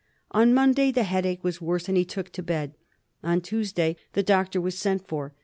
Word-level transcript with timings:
On 0.31 0.51
Monday 0.51 0.89
the 0.91 1.03
headache 1.03 1.43
was 1.43 1.61
worse 1.61 1.87
and 1.87 1.95
he 1.95 2.05
took 2.05 2.31
to 2.31 2.41
bed; 2.41 2.73
on 3.21 3.39
Tuesday 3.39 3.95
the 4.13 4.23
doctor 4.23 4.59
was 4.59 4.75
sent 4.75 5.07
for. 5.07 5.35